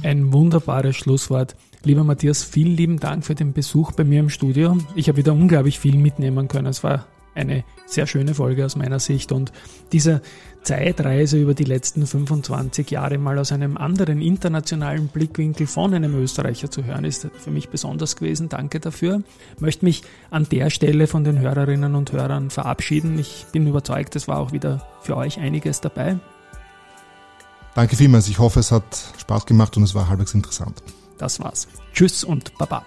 [0.02, 1.56] Ein wunderbares Schlusswort.
[1.82, 4.78] Lieber Matthias, vielen lieben Dank für den Besuch bei mir im Studio.
[4.94, 6.66] Ich habe wieder unglaublich viel mitnehmen können.
[6.66, 9.52] Es war eine sehr schöne Folge aus meiner Sicht und
[9.92, 10.22] diese
[10.62, 16.70] Zeitreise über die letzten 25 Jahre mal aus einem anderen internationalen Blickwinkel von einem Österreicher
[16.70, 18.48] zu hören, ist für mich besonders gewesen.
[18.48, 19.22] Danke dafür.
[19.56, 23.18] Ich möchte mich an der Stelle von den Hörerinnen und Hörern verabschieden.
[23.18, 26.18] Ich bin überzeugt, es war auch wieder für euch einiges dabei.
[27.74, 28.28] Danke vielmals.
[28.28, 28.84] Ich hoffe, es hat
[29.18, 30.82] Spaß gemacht und es war halbwegs interessant.
[31.18, 31.68] Das war's.
[31.92, 32.84] Tschüss und Baba.